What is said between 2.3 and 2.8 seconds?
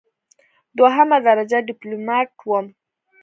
وم.